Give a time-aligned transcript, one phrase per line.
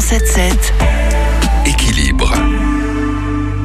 [0.00, 0.74] 177.
[1.66, 2.32] Équilibre.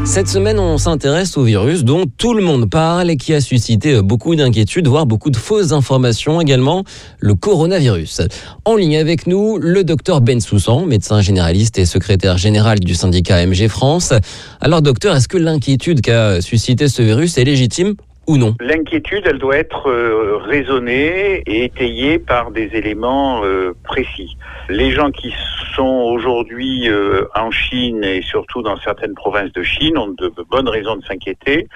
[0.04, 4.02] Cette semaine, on s'intéresse au virus dont tout le monde parle et qui a suscité
[4.02, 6.86] beaucoup d'inquiétudes, voire beaucoup de fausses informations également,
[7.20, 8.24] le coronavirus.
[8.66, 13.46] En ligne avec nous, le docteur Ben Soussan, médecin généraliste et secrétaire général du syndicat
[13.46, 14.12] MG France.
[14.60, 17.94] Alors docteur, est-ce que l'inquiétude qu'a suscité ce virus est légitime
[18.62, 24.38] L'inquiétude, elle doit être euh, raisonnée et étayée par des éléments euh, précis.
[24.70, 25.34] Les gens qui
[25.76, 30.70] sont aujourd'hui euh, en Chine et surtout dans certaines provinces de Chine ont de bonnes
[30.70, 31.68] raisons de s'inquiéter.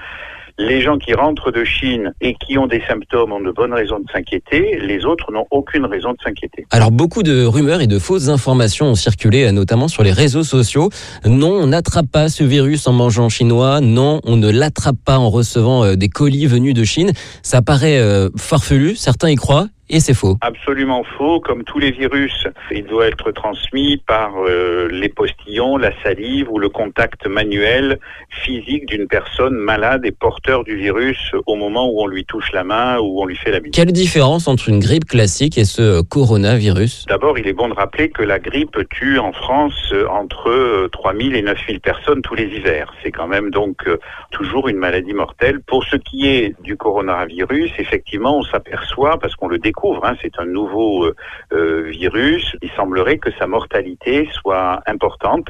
[0.59, 3.99] Les gens qui rentrent de Chine et qui ont des symptômes ont de bonnes raisons
[3.99, 4.79] de s'inquiéter.
[4.81, 6.65] Les autres n'ont aucune raison de s'inquiéter.
[6.71, 10.89] Alors beaucoup de rumeurs et de fausses informations ont circulé, notamment sur les réseaux sociaux.
[11.25, 13.81] Non, on n'attrape pas ce virus en mangeant chinois.
[13.81, 17.11] Non, on ne l'attrape pas en recevant euh, des colis venus de Chine.
[17.43, 20.37] Ça paraît euh, farfelu, certains y croient et c'est faux.
[20.41, 21.39] Absolument faux.
[21.39, 26.59] Comme tous les virus, il doit être transmis par euh, les postillons, la salive ou
[26.59, 32.07] le contact manuel physique d'une personne malade et porteur du virus au moment où on
[32.07, 33.71] lui touche la main ou on lui fait la bise.
[33.73, 37.05] Quelle différence entre une grippe classique et ce coronavirus?
[37.07, 41.41] D'abord, il est bon de rappeler que la grippe tue en France entre 3000 et
[41.41, 42.93] 9000 personnes tous les hivers.
[43.03, 43.97] C'est quand même donc euh,
[44.31, 45.61] toujours une maladie mortelle.
[45.61, 50.39] Pour ce qui est du coronavirus, effectivement, on s'aperçoit, parce qu'on le découvre, Hein, c'est
[50.39, 51.15] un nouveau euh,
[51.53, 52.55] euh, virus.
[52.61, 55.49] Il semblerait que sa mortalité soit importante.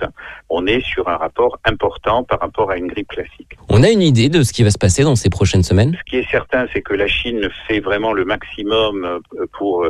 [0.50, 3.58] On est sur un rapport important par rapport à une grippe classique.
[3.70, 5.96] On a une idée de ce qui va se passer dans ces prochaines semaines?
[5.98, 9.86] Ce qui est certain, c'est que la Chine fait vraiment le maximum euh, pour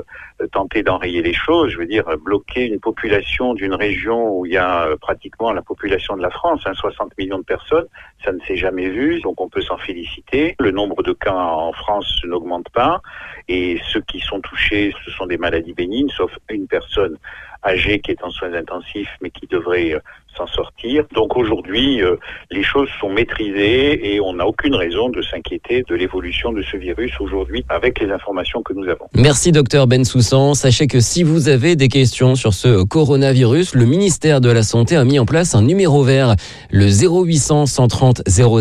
[0.51, 1.71] tenter d'enrayer les choses.
[1.71, 6.15] Je veux dire, bloquer une population d'une région où il y a pratiquement la population
[6.15, 7.87] de la France, 60 hein, millions de personnes,
[8.23, 10.55] ça ne s'est jamais vu, donc on peut s'en féliciter.
[10.59, 13.01] Le nombre de cas en France n'augmente pas
[13.47, 17.17] et ceux qui sont touchés, ce sont des maladies bénignes, sauf une personne
[17.63, 19.99] âgée qui est en soins intensifs mais qui devrait euh,
[20.45, 21.05] sortir.
[21.15, 22.17] Donc aujourd'hui, euh,
[22.51, 26.77] les choses sont maîtrisées et on n'a aucune raison de s'inquiéter de l'évolution de ce
[26.77, 29.07] virus aujourd'hui avec les informations que nous avons.
[29.15, 30.53] Merci docteur Ben Soussan.
[30.53, 34.95] Sachez que si vous avez des questions sur ce coronavirus, le ministère de la Santé
[34.95, 36.35] a mis en place un numéro vert,
[36.69, 38.57] le 0800 130 000.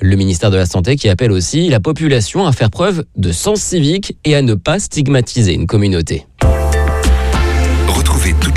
[0.00, 3.60] Le ministère de la Santé qui appelle aussi la population à faire preuve de sens
[3.60, 6.26] civique et à ne pas stigmatiser une communauté.